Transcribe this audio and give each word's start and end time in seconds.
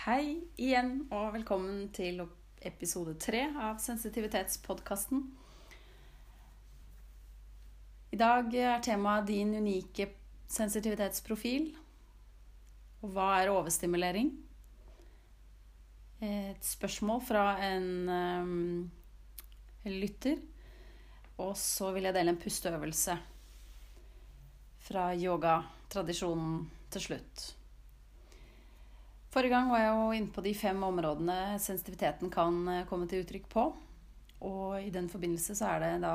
Hei 0.00 0.38
igjen, 0.56 1.02
og 1.12 1.34
velkommen 1.34 1.90
til 1.92 2.22
episode 2.64 3.12
tre 3.20 3.42
av 3.52 3.82
Sensitivitetspodkasten. 3.84 5.26
I 8.08 8.20
dag 8.22 8.48
er 8.56 8.80
temaet 8.80 9.28
din 9.28 9.52
unike 9.58 10.06
sensitivitetsprofil. 10.48 11.68
Og 13.02 13.12
hva 13.12 13.28
er 13.42 13.52
overstimulering? 13.52 14.32
Et 16.24 16.64
spørsmål 16.64 17.20
fra 17.28 17.44
en 17.68 17.92
um, 18.08 18.90
lytter. 19.84 20.40
Og 21.44 21.52
så 21.60 21.92
vil 21.92 22.08
jeg 22.08 22.16
dele 22.16 22.38
en 22.38 22.40
pusteøvelse 22.40 23.20
fra 24.88 25.10
yogatradisjonen 25.12 26.70
til 26.88 27.10
slutt. 27.10 27.50
Forrige 29.30 29.54
gang 29.54 29.68
var 29.70 29.78
jeg 29.78 29.90
jo 29.94 30.06
inne 30.18 30.34
på 30.34 30.42
de 30.42 30.52
fem 30.58 30.80
områdene 30.82 31.58
sensitiviteten 31.62 32.32
kan 32.34 32.56
eh, 32.66 32.86
komme 32.88 33.06
til 33.06 33.22
uttrykk 33.22 33.44
på. 33.52 33.66
Og 34.42 34.80
i 34.82 34.90
den 34.90 35.06
forbindelse 35.12 35.54
så 35.54 35.68
er 35.70 35.84
det 35.84 35.90
da 36.02 36.14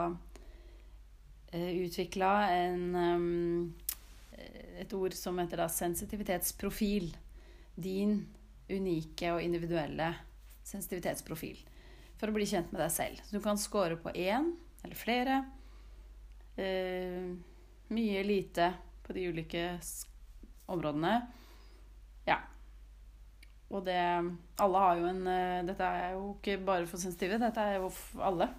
eh, 1.56 1.78
utvikla 1.86 2.32
um, 2.76 3.70
et 4.82 4.92
ord 4.98 5.16
som 5.16 5.40
heter 5.40 5.62
da 5.64 5.70
sensitivitetsprofil. 5.72 7.14
Din 7.76 8.18
unike 8.68 9.32
og 9.32 9.44
individuelle 9.44 10.10
sensitivitetsprofil. 10.68 11.62
For 12.20 12.32
å 12.32 12.36
bli 12.36 12.48
kjent 12.50 12.74
med 12.74 12.82
deg 12.84 12.92
selv. 12.92 13.22
Så 13.24 13.38
du 13.38 13.44
kan 13.44 13.60
score 13.62 13.96
på 14.02 14.12
én 14.12 14.52
eller 14.84 15.00
flere. 15.00 15.38
Mye, 17.92 18.24
lite 18.24 18.70
på 19.06 19.16
de 19.16 19.28
ulike 19.30 19.66
områdene. 20.72 21.14
Ja. 22.26 22.40
Og 23.74 23.82
det 23.86 23.98
Alle 24.62 24.82
har 24.84 25.00
jo 25.00 25.08
en 25.10 25.28
eh, 25.28 25.64
Dette 25.66 25.84
er 25.84 26.14
jo 26.14 26.36
ikke 26.36 26.60
bare 26.66 26.86
for 26.88 27.02
sensitive. 27.02 27.40
Dette 27.42 27.62
er 27.62 27.80
jo 27.80 27.90
alle 28.22 28.52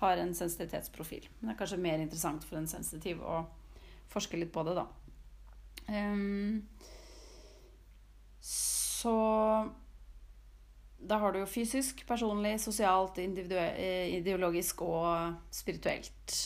har 0.00 0.16
en 0.16 0.34
sensitivitetsprofil. 0.34 1.28
Men 1.38 1.50
det 1.50 1.54
er 1.54 1.58
kanskje 1.58 1.80
mer 1.84 2.00
interessant 2.00 2.44
for 2.48 2.56
en 2.56 2.68
sensitiv 2.70 3.20
å 3.20 3.42
forske 4.10 4.38
litt 4.40 4.52
på 4.52 4.64
det, 4.64 4.78
da. 4.78 4.86
Um, 5.90 6.62
så 8.40 9.14
da 11.00 11.18
har 11.20 11.32
du 11.32 11.40
jo 11.40 11.48
fysisk, 11.48 12.06
personlig, 12.08 12.58
sosialt, 12.60 13.18
eh, 13.18 14.16
ideologisk 14.16 14.82
og 14.84 15.36
spirituelt. 15.52 16.36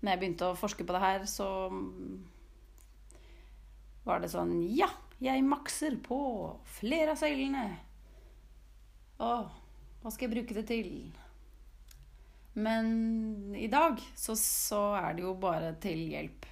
Når 0.00 0.10
jeg 0.10 0.20
begynte 0.20 0.50
å 0.50 0.58
forske 0.58 0.86
på 0.86 0.94
det 0.94 1.02
her, 1.02 1.26
så 1.26 1.48
var 4.04 4.20
det 4.20 4.30
sånn 4.30 4.58
Ja, 4.76 4.90
jeg 5.22 5.44
makser 5.46 5.98
på 6.02 6.18
flere 6.78 7.14
av 7.14 7.20
seilene. 7.20 7.66
Å, 9.22 9.34
hva 10.02 10.12
skal 10.12 10.26
jeg 10.26 10.34
bruke 10.34 10.56
det 10.56 10.66
til? 10.68 10.90
Men 12.54 13.54
i 13.58 13.66
dag 13.70 13.98
så, 14.14 14.36
så 14.38 14.82
er 14.98 15.16
det 15.16 15.24
jo 15.24 15.34
bare 15.38 15.74
til 15.82 16.06
hjelp. 16.12 16.46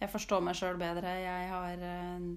Jeg 0.00 0.12
forstår 0.12 0.42
meg 0.44 0.56
sjøl 0.58 0.78
bedre. 0.80 1.12
Jeg 1.20 1.48
har 1.50 1.84
eh, 1.88 2.28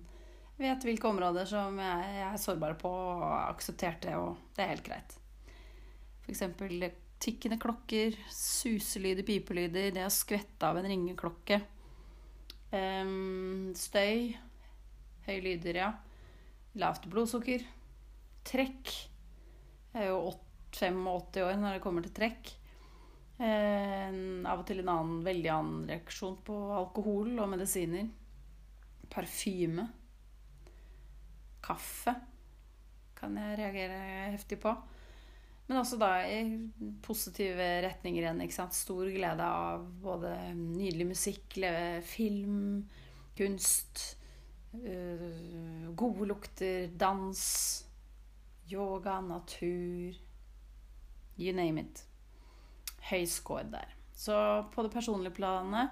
vet 0.59 0.87
hvilke 0.87 1.09
områder 1.09 1.47
som 1.49 1.79
jeg, 1.81 2.11
jeg 2.17 2.27
er 2.27 2.41
sårbar 2.41 2.77
på, 2.81 2.91
og 2.91 3.23
har 3.23 3.51
akseptert 3.53 4.03
det, 4.07 4.15
og 4.19 4.37
det 4.55 4.63
er 4.63 4.73
helt 4.73 4.87
greit. 4.87 5.17
For 6.23 6.33
eksempel 6.33 6.89
tikkende 7.23 7.57
klokker, 7.61 8.17
suselyder, 8.33 9.25
pipelyder, 9.25 9.91
det 9.95 10.05
å 10.05 10.13
skvette 10.13 10.67
av 10.67 10.79
en 10.79 10.89
ringeklokke. 10.91 11.61
Um, 12.67 13.71
støy. 13.77 14.35
Høye 15.27 15.41
lyder, 15.43 15.81
ja. 15.81 15.89
Lavt 16.79 17.09
blodsukker. 17.11 17.65
Trekk. 18.47 18.93
Jeg 19.91 20.05
er 20.05 20.13
jo 20.13 20.31
85 20.77 21.41
år 21.43 21.57
når 21.59 21.75
det 21.75 21.83
kommer 21.83 22.05
til 22.05 22.13
trekk. 22.15 22.51
Eh, 23.37 24.13
av 24.47 24.61
og 24.61 24.65
til 24.69 24.79
en 24.81 24.91
annen, 24.93 25.17
veldig 25.25 25.49
annen 25.51 25.81
reaksjon 25.91 26.37
på 26.47 26.55
alkohol 26.77 27.33
og 27.35 27.49
medisiner. 27.51 28.07
Parfyme. 29.11 29.89
Kaffe 31.67 32.13
kan 33.17 33.35
jeg 33.35 33.57
reagere 33.59 33.99
heftig 34.31 34.61
på. 34.63 34.71
Men 35.67 35.81
også 35.81 35.97
da 35.99 36.13
i 36.23 36.39
positive 37.03 37.65
retninger 37.83 38.23
igjen. 38.23 38.39
ikke 38.45 38.55
sant? 38.55 38.77
Stor 38.77 39.09
glede 39.11 39.43
av 39.43 39.83
både 39.99 40.31
nydelig 40.55 41.09
musikk, 41.09 41.57
film, 42.07 42.85
kunst, 43.35 44.05
øh, 44.73 45.95
gode 45.95 46.27
lukter, 46.27 46.87
dans, 46.99 47.85
yoga, 48.71 49.21
natur 49.21 50.13
You 51.37 51.53
name 51.53 51.81
it. 51.81 52.03
Høy 53.09 53.25
score 53.25 53.63
der. 53.71 53.93
Så 54.13 54.65
på 54.73 54.83
det 54.83 54.91
personlige 54.91 55.33
planet 55.33 55.89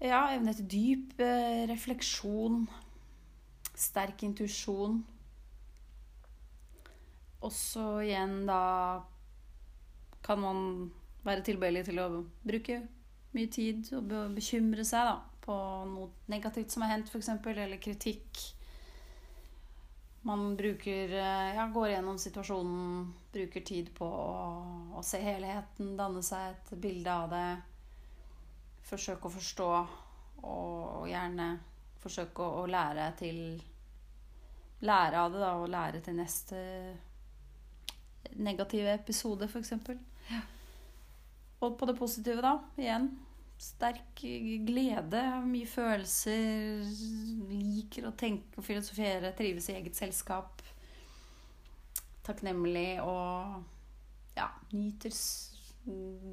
ja, 0.00 0.28
evne 0.36 0.54
til 0.54 0.68
dyp 0.70 1.18
uh, 1.18 1.64
refleksjon, 1.66 2.68
sterk 3.74 4.22
intuisjon 4.22 5.00
og 7.38 7.54
så 7.54 7.86
igjen 8.02 8.42
da 8.48 8.62
kan 10.26 10.40
man 10.42 10.62
være 11.26 11.44
tilbøyelig 11.46 11.84
til 11.86 12.00
å 12.02 12.08
bruke 12.46 12.80
mye 13.36 13.50
tid 13.52 13.92
og 13.94 14.10
bekymre 14.34 14.86
seg 14.86 15.06
da, 15.06 15.16
på 15.48 15.56
noe 15.88 16.28
negativt 16.28 16.74
som 16.74 16.84
har 16.84 16.92
hendt, 16.92 17.08
f.eks., 17.08 17.30
eller 17.48 17.80
kritikk. 17.80 18.40
Man 20.28 20.56
bruker 20.56 21.14
eh, 21.14 21.54
Ja, 21.56 21.66
går 21.72 21.88
gjennom 21.88 22.18
situasjonen, 22.20 23.14
bruker 23.32 23.64
tid 23.64 23.88
på 23.96 24.04
å, 24.04 24.34
å 24.98 25.04
se 25.06 25.22
helheten, 25.24 25.94
danne 25.96 26.20
seg 26.26 26.52
et 26.52 26.74
bilde 26.82 27.14
av 27.14 27.32
det. 27.32 27.46
Forsøke 28.90 29.28
å 29.28 29.32
forstå, 29.32 29.70
og, 30.42 30.76
og 31.00 31.08
gjerne 31.08 31.48
forsøke 32.02 32.44
å, 32.44 32.62
å 32.64 32.70
lære 32.70 33.10
til 33.20 33.42
Lære 34.78 35.18
av 35.18 35.32
det, 35.34 35.38
da, 35.42 35.54
og 35.58 35.72
lære 35.72 35.98
til 36.06 36.14
neste 36.14 36.58
negative 38.38 38.92
episode, 38.92 39.48
f.eks. 39.50 39.72
Ja. 40.28 40.38
Og 41.66 41.74
på 41.80 41.88
det 41.88 41.96
positive, 41.98 42.38
da, 42.44 42.52
igjen 42.78 43.08
sterk 43.58 44.22
glede, 44.66 45.22
mye 45.46 45.66
følelser, 45.66 46.84
liker 47.50 48.06
å 48.08 48.14
tenke 48.18 48.60
og 48.60 48.66
filosofere, 48.66 49.34
trives 49.38 49.68
i 49.70 49.78
eget 49.80 49.98
selskap. 49.98 50.62
Takknemlig 52.26 53.00
og 53.02 53.58
ja, 54.38 54.50
nyter 54.76 55.14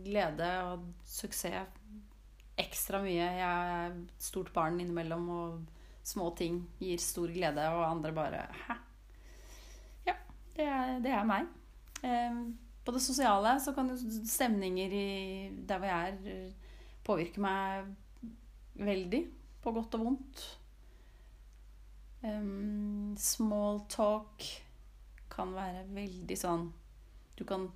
glede 0.05 0.51
og 0.67 0.85
suksess 1.07 1.65
ekstra 2.59 3.01
mye. 3.03 3.29
Jeg 3.39 3.45
er 3.45 3.95
stort 4.21 4.51
barn 4.55 4.79
innimellom, 4.79 5.29
og 5.29 6.05
små 6.05 6.29
ting 6.37 6.61
gir 6.79 7.01
stor 7.01 7.31
glede, 7.33 7.65
og 7.73 7.87
andre 7.87 8.13
bare 8.15 8.43
Hæ? 8.65 8.77
Ja, 10.05 10.15
det 10.55 10.67
er, 10.67 10.93
det 11.03 11.11
er 11.11 11.25
meg. 11.27 11.49
Ehm, 12.05 12.45
på 12.85 12.93
det 12.93 13.01
sosiale 13.01 13.57
så 13.59 13.73
kan 13.73 13.89
jo 13.89 13.97
stemninger 14.29 14.93
i 14.93 15.07
der 15.67 15.81
hvor 15.81 15.89
jeg 15.89 16.13
er, 16.13 16.51
påvirke 17.05 17.41
meg 17.43 17.91
veldig. 18.75 19.23
På 19.63 19.73
godt 19.75 19.97
og 19.97 20.05
vondt. 20.05 20.45
Um, 22.25 23.15
small 23.19 23.83
talk 23.91 24.45
kan 25.29 25.51
være 25.53 25.83
veldig 25.93 26.37
sånn 26.39 26.63
Du 27.37 27.43
kan 27.45 27.67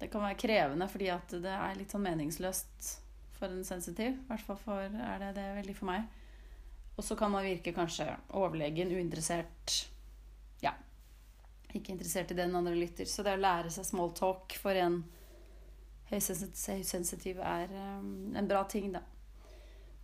Det 0.00 0.08
kan 0.10 0.24
være 0.24 0.38
krevende 0.40 0.88
fordi 0.90 1.10
at 1.12 1.34
det 1.44 1.52
er 1.52 1.76
litt 1.78 1.92
sånn 1.92 2.02
meningsløst 2.06 2.88
for 3.36 3.52
en 3.52 3.64
sensitiv. 3.64 4.16
I 4.16 4.26
hvert 4.28 4.44
fall 4.44 4.58
for, 4.60 4.80
er 4.80 5.22
det 5.22 5.30
det 5.36 5.46
veldig 5.60 5.76
for 5.76 5.90
meg. 5.92 6.08
Og 6.96 7.04
så 7.04 7.16
kan 7.16 7.32
man 7.32 7.44
virke 7.46 7.72
kanskje 7.76 8.08
overlegen, 8.36 8.92
uinteressert 8.92 9.76
Ja. 10.60 10.74
ikke 11.72 11.92
interessert 11.92 12.32
i 12.32 12.36
den 12.36 12.56
andre 12.56 12.74
lytter. 12.74 13.04
Så 13.04 13.22
det 13.22 13.36
å 13.36 13.40
lære 13.40 13.70
seg 13.72 13.86
small 13.86 14.12
talk 14.12 14.56
for 14.60 14.76
en 14.76 15.04
høysensitiv 16.10 17.40
er 17.44 17.72
um, 18.00 18.32
en 18.36 18.48
bra 18.50 18.64
ting, 18.68 18.90
da. 18.94 19.02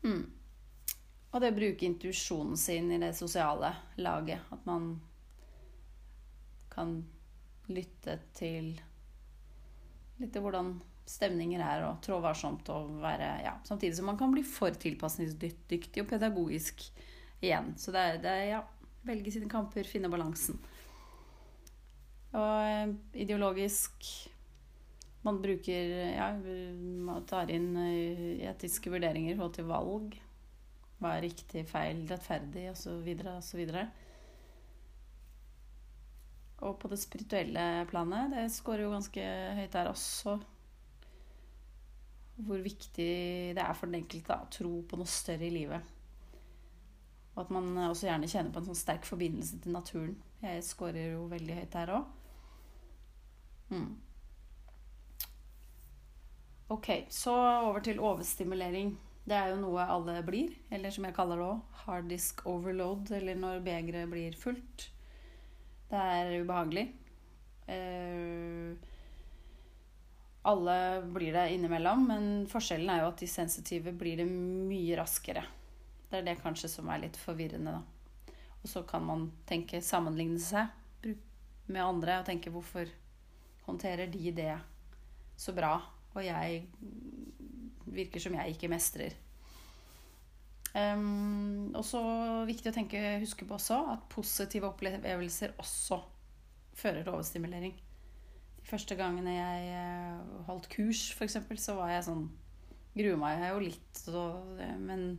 Mm. 0.07 0.25
Og 1.33 1.43
det 1.43 1.51
å 1.53 1.57
bruke 1.57 1.87
intuisjonen 1.87 2.57
sin 2.57 2.93
i 2.95 3.01
det 3.03 3.13
sosiale 3.19 3.73
laget. 4.01 4.47
At 4.55 4.63
man 4.69 4.95
kan 6.73 7.01
lytte 7.67 8.21
til 8.37 8.77
litt 10.21 10.33
til 10.33 10.45
hvordan 10.45 10.77
stemninger 11.07 11.61
er, 11.63 11.85
og 11.87 12.01
trå 12.03 12.19
varsomt 12.23 12.67
og 12.73 12.97
være 13.03 13.29
ja, 13.45 13.53
Samtidig 13.67 13.99
som 13.99 14.09
man 14.11 14.19
kan 14.19 14.33
bli 14.33 14.43
for 14.47 14.75
tilpasningsdyktig 14.75 16.03
og 16.03 16.09
pedagogisk 16.11 16.83
igjen. 17.45 17.75
Så 17.79 17.93
det 17.95 18.03
er, 18.03 18.23
det 18.23 18.33
er 18.33 18.49
ja, 18.55 18.63
velge 19.07 19.35
sine 19.35 19.51
kamper, 19.51 19.87
finne 19.87 20.11
balansen. 20.13 20.59
Og 22.37 22.57
eh, 22.65 22.97
ideologisk 23.23 24.09
Man 25.27 25.41
bruker 25.43 25.93
Ja, 26.15 26.31
man 26.39 27.27
tar 27.27 27.51
inn 27.51 27.73
eh, 27.83 28.47
etiske 28.47 28.93
vurderinger 28.93 29.35
i 29.35 29.37
forhold 29.37 29.57
til 29.59 29.71
valg. 29.71 30.19
Hva 31.01 31.17
er 31.17 31.27
riktig, 31.27 31.67
feil, 31.69 32.05
rettferdig 32.09 32.71
osv. 32.71 33.09
osv. 33.35 33.63
Og 36.65 36.79
på 36.81 36.89
det 36.89 36.99
spirituelle 37.03 37.65
planet, 37.91 38.33
det 38.33 38.47
scorer 38.55 38.87
jo 38.87 38.95
ganske 38.95 39.25
høyt 39.59 39.75
der 39.75 39.91
også. 39.91 40.39
Hvor 42.47 42.63
viktig 42.65 43.11
det 43.57 43.61
er 43.63 43.77
for 43.77 43.89
den 43.89 44.01
enkelte 44.01 44.39
å 44.39 44.49
tro 44.53 44.73
på 44.89 44.99
noe 45.01 45.11
større 45.11 45.49
i 45.49 45.53
livet. 45.53 45.93
Og 47.35 47.43
at 47.45 47.53
man 47.53 47.69
også 47.91 48.09
gjerne 48.09 48.29
kjenner 48.31 48.53
på 48.53 48.63
en 48.63 48.71
sånn 48.71 48.79
sterk 48.79 49.05
forbindelse 49.09 49.61
til 49.61 49.77
naturen. 49.77 50.17
Jeg 50.41 50.65
scorer 50.65 51.13
jo 51.13 51.27
veldig 51.29 51.59
høyt 51.59 51.73
der 51.75 51.93
òg. 51.99 52.09
Mm. 53.69 53.91
Ok, 56.69 56.89
så 57.15 57.33
over 57.63 57.81
til 57.81 58.01
overstimulering. 58.03 58.97
Det 59.27 59.35
er 59.35 59.53
jo 59.53 59.61
noe 59.61 59.85
alle 59.87 60.19
blir, 60.27 60.51
eller 60.71 60.91
som 60.91 61.07
jeg 61.07 61.15
kaller 61.15 61.39
det 61.39 61.47
òg, 61.47 61.63
hard 61.85 62.09
disk 62.11 62.43
overload, 62.47 63.13
eller 63.15 63.39
når 63.39 63.63
begeret 63.63 64.11
blir 64.11 64.35
fullt. 64.39 64.89
Det 65.91 66.01
er 66.01 66.33
ubehagelig. 66.43 66.89
Uh, 67.71 68.75
alle 70.47 70.77
blir 71.15 71.35
det 71.35 71.49
innimellom, 71.55 72.07
men 72.11 72.29
forskjellen 72.51 72.91
er 72.91 73.03
jo 73.05 73.13
at 73.13 73.23
de 73.23 73.31
sensitive 73.31 73.95
blir 73.95 74.23
det 74.23 74.27
mye 74.31 74.99
raskere. 74.99 75.43
Det 76.11 76.21
er 76.21 76.29
det 76.33 76.39
kanskje 76.43 76.71
som 76.71 76.91
er 76.91 77.03
litt 77.07 77.19
forvirrende, 77.19 77.79
da. 77.79 78.35
Og 78.63 78.71
så 78.71 78.83
kan 78.87 79.07
man 79.07 79.29
tenke 79.47 79.83
sammenligne 79.83 80.43
seg 80.43 81.11
med 81.67 81.83
andre 81.83 82.21
og 82.21 82.27
tenke 82.27 82.51
hvorfor 82.55 82.91
håndterer 83.67 84.11
de 84.11 84.31
det 84.35 84.55
så 85.39 85.55
bra, 85.55 85.77
og 86.17 86.25
jeg 86.25 86.65
virker 87.97 88.23
som 88.23 88.37
jeg 88.37 88.57
ikke 88.57 88.71
mestrer. 88.73 89.17
Um, 90.77 91.73
og 91.73 91.85
så 91.89 92.03
viktig 92.49 92.69
å 92.69 92.77
tenke, 92.77 93.01
huske 93.23 93.47
på 93.49 93.57
også 93.57 93.79
at 93.95 94.09
positive 94.13 94.69
opplevelser 94.69 95.55
også 95.63 96.03
fører 96.77 97.01
til 97.05 97.15
overstimulering. 97.15 97.77
De 98.61 98.69
første 98.69 98.97
gangene 98.99 99.39
jeg 99.39 99.71
eh, 99.79 100.43
holdt 100.49 100.69
kurs, 100.73 101.07
f.eks., 101.15 101.39
så 101.63 101.79
var 101.79 101.95
jeg 101.95 102.09
sånn 102.09 102.27
Grua 102.97 103.17
meg 103.21 103.43
jo 103.45 103.59
litt, 103.61 103.99
så, 103.99 104.23
men 104.81 105.19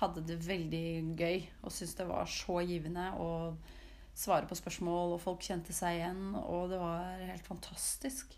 hadde 0.00 0.24
det 0.26 0.40
veldig 0.42 0.86
gøy 1.14 1.44
og 1.62 1.70
syntes 1.70 1.94
det 2.00 2.06
var 2.08 2.26
så 2.26 2.56
givende 2.66 3.04
å 3.22 3.28
svare 4.18 4.48
på 4.50 4.58
spørsmål, 4.58 5.14
og 5.14 5.22
folk 5.22 5.44
kjente 5.46 5.74
seg 5.76 6.00
igjen, 6.00 6.34
og 6.36 6.72
det 6.72 6.80
var 6.82 7.22
helt 7.22 7.46
fantastisk. 7.46 8.34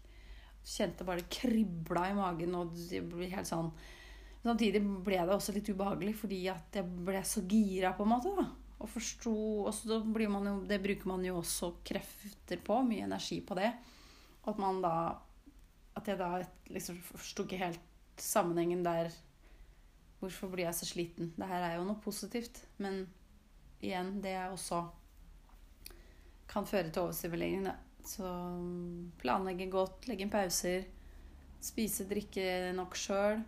Kjente 0.64 1.04
bare 1.04 1.20
det 1.20 1.30
kribla 1.32 2.06
i 2.08 2.16
magen, 2.16 2.54
og 2.56 2.72
det 2.88 3.02
ble 3.10 3.28
helt 3.32 3.50
sånn 3.50 3.72
Samtidig 4.44 4.82
ble 5.00 5.16
det 5.24 5.32
også 5.32 5.54
litt 5.56 5.70
ubehagelig, 5.72 6.18
fordi 6.20 6.42
at 6.52 6.76
jeg 6.76 6.84
ble 7.06 7.20
så 7.24 7.40
gira, 7.48 7.94
på 7.96 8.04
en 8.04 8.10
måte. 8.10 8.32
da. 8.36 8.44
Og 8.84 8.90
forsto 8.92 9.32
blir 10.12 10.28
man 10.28 10.44
jo, 10.50 10.54
Det 10.68 10.82
bruker 10.84 11.08
man 11.08 11.24
jo 11.24 11.38
også 11.38 11.78
krefter 11.84 12.60
på, 12.60 12.82
mye 12.84 13.06
energi 13.06 13.40
på 13.40 13.56
det. 13.56 13.70
Og 14.44 14.50
at 14.52 14.60
man 14.60 14.82
da 14.84 14.96
At 15.96 16.08
jeg 16.10 16.18
da 16.18 16.42
liksom 16.74 16.98
forsto 17.06 17.44
ikke 17.44 17.60
helt 17.60 17.80
sammenhengen 18.18 18.82
der 18.84 19.12
Hvorfor 20.20 20.48
blir 20.48 20.64
jeg 20.64 20.74
så 20.74 20.86
sliten? 20.86 21.32
Det 21.36 21.46
her 21.46 21.62
er 21.62 21.76
jo 21.76 21.84
noe 21.84 22.00
positivt. 22.00 22.66
Men 22.78 23.06
igjen, 23.80 24.20
det 24.22 24.32
er 24.32 24.50
også 24.50 24.82
kan 26.48 26.66
føre 26.66 26.90
til 26.90 27.02
overstimulering. 27.02 27.68
Så 28.04 28.28
planlegge 29.20 29.70
godt, 29.72 30.08
legge 30.08 30.26
inn 30.26 30.32
pauser. 30.32 30.84
Spise, 31.64 32.04
drikke 32.08 32.72
nok 32.76 32.96
sjøl. 33.00 33.40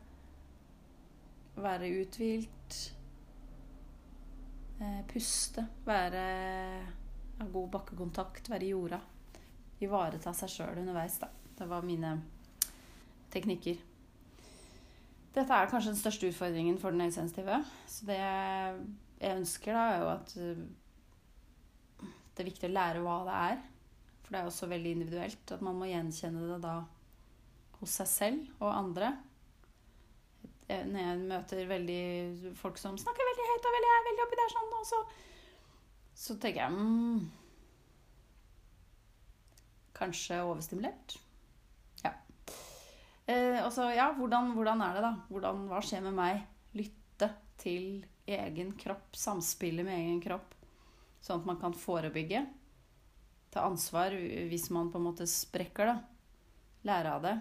Være 1.61 1.91
uthvilt. 2.00 2.79
Eh, 4.81 5.03
puste. 5.08 5.67
Være 5.85 6.23
ha 7.37 7.49
god 7.53 7.69
bakkekontakt. 7.75 8.49
Være 8.53 8.64
i 8.64 8.73
jorda. 8.73 9.00
Ivareta 9.85 10.32
seg 10.37 10.53
sjøl 10.53 10.81
underveis, 10.81 11.19
da. 11.20 11.29
Det 11.56 11.69
var 11.69 11.85
mine 11.85 12.17
teknikker. 13.32 13.76
Dette 15.37 15.52
er 15.52 15.69
kanskje 15.69 15.93
den 15.93 16.00
største 16.00 16.31
utfordringen 16.31 16.79
for 16.81 16.94
den 16.94 17.05
høysensitive. 17.05 17.61
Så 17.93 18.09
det 18.09 18.17
jeg 18.17 19.37
ønsker, 19.37 19.76
da, 19.76 19.85
er 19.93 20.00
jo 20.00 20.11
at 20.14 20.32
uh, 20.41 22.06
det 22.32 22.44
er 22.44 22.49
viktig 22.49 22.70
å 22.70 22.73
lære 22.73 23.02
hva 23.05 23.17
det 23.29 23.41
er. 23.50 23.64
For 24.26 24.34
det 24.34 24.40
er 24.40 24.50
også 24.50 24.69
veldig 24.70 24.93
individuelt. 24.96 25.55
At 25.55 25.62
man 25.64 25.78
må 25.78 25.88
gjenkjenne 25.90 26.44
det 26.50 26.61
da 26.64 26.76
hos 27.78 27.96
seg 28.00 28.11
selv 28.11 28.61
og 28.61 28.73
andre. 28.73 29.12
Når 30.67 30.99
jeg 30.99 31.26
møter 31.31 31.69
veldig 31.70 32.55
folk 32.58 32.81
som 32.82 32.96
snakker 32.99 33.31
veldig 33.31 33.50
høyt 33.52 33.69
og 33.69 33.76
veldig, 33.76 33.90
er 33.93 34.08
veldig 34.08 34.25
oppi 34.25 34.38
der 34.40 34.50
sånn, 34.50 34.73
og 34.75 34.88
så, 34.88 34.99
så 36.26 36.38
tenker 36.43 36.64
jeg 36.64 36.75
mm, 36.75 37.20
Kanskje 39.96 40.40
overstimulert. 40.43 41.14
Eh, 43.26 43.58
og 43.64 43.73
så, 43.75 43.88
ja, 43.90 44.12
hvordan, 44.14 44.52
hvordan, 44.55 44.82
er 44.87 44.94
det, 44.94 45.02
da? 45.02 45.12
Hvordan, 45.31 45.64
hva 45.70 45.81
skjer 45.82 46.05
med 46.05 46.14
meg? 46.14 46.44
Lytte 46.78 47.32
til 47.58 48.05
egen 48.31 48.70
kropp, 48.78 49.17
samspillet 49.19 49.87
med 49.87 49.99
egen 49.99 50.20
kropp. 50.23 50.55
Sånn 51.23 51.43
at 51.43 51.49
man 51.49 51.58
kan 51.58 51.75
forebygge. 51.75 52.44
Ta 53.56 53.64
ansvar 53.64 54.12
hvis 54.50 54.69
man 54.75 54.93
på 54.93 55.00
en 55.00 55.08
måte 55.08 55.26
sprekker 55.31 55.88
det. 55.88 55.97
Lære 56.87 57.17
av 57.17 57.25
det. 57.25 57.35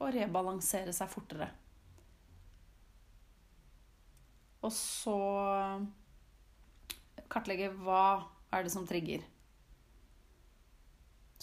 Og 0.00 0.12
rebalansere 0.16 0.96
seg 0.96 1.12
fortere. 1.12 1.50
Og 4.64 4.72
så 4.72 5.20
kartlegge 7.30 7.68
hva 7.84 8.24
er 8.54 8.64
det 8.64 8.72
som 8.72 8.88
trigger 8.88 9.24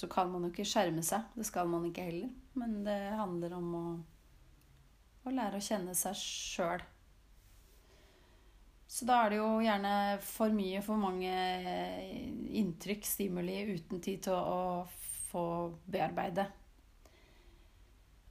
så 0.04 0.08
kan 0.08 0.32
man 0.32 0.44
jo 0.44 0.50
ikke 0.52 0.66
skjerme 0.68 1.04
seg. 1.06 1.30
Det 1.38 1.46
skal 1.48 1.70
man 1.72 1.86
ikke 1.88 2.04
heller. 2.04 2.32
Men 2.60 2.82
det 2.84 2.98
handler 3.16 3.54
om 3.56 3.70
å, 3.78 3.84
å 5.24 5.32
lære 5.32 5.62
å 5.62 5.64
kjenne 5.64 5.94
seg 5.96 6.18
sjøl. 6.20 6.84
Så 8.94 9.08
da 9.10 9.24
er 9.24 9.32
det 9.34 9.38
jo 9.40 9.48
gjerne 9.64 9.94
for 10.22 10.54
mye, 10.54 10.82
for 10.86 11.02
mange 11.02 11.32
inntrykk, 12.54 13.08
stimuli, 13.10 13.56
uten 13.74 14.04
tid 14.04 14.28
til 14.28 14.38
å, 14.38 14.84
få 15.34 15.46
bearbeide. 15.90 16.44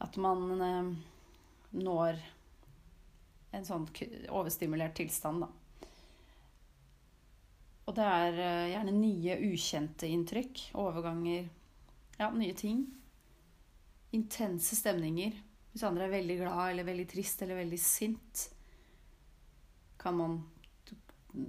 At 0.07 0.15
man 0.23 0.45
eh, 0.63 0.93
når 1.83 2.21
en 3.59 3.67
sånn 3.67 3.89
overstimulert 4.31 4.95
tilstand, 5.01 5.43
da. 5.43 5.51
Og 7.91 7.97
det 7.99 8.07
er 8.07 8.39
uh, 8.39 8.71
gjerne 8.71 8.95
nye, 8.95 9.41
ukjente 9.51 10.07
inntrykk. 10.07 10.63
Overganger. 10.79 11.49
Ja, 12.21 12.31
nye 12.31 12.55
ting. 12.55 12.85
Intense 14.15 14.79
stemninger. 14.79 15.35
Hvis 15.73 15.85
andre 15.91 16.07
er 16.07 16.15
veldig 16.15 16.39
glad 16.45 16.63
eller 16.69 16.87
veldig 16.87 17.09
trist 17.11 17.43
eller 17.43 17.59
veldig 17.59 17.83
sint, 17.83 18.47
kan 19.99 20.15
man 20.23 20.39